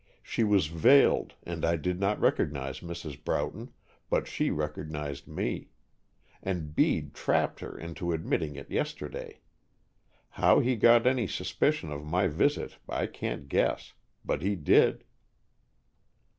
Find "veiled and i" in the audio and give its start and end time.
0.65-1.75